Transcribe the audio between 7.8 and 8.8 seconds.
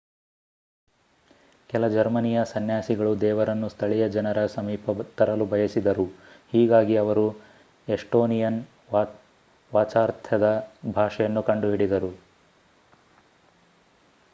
Estonian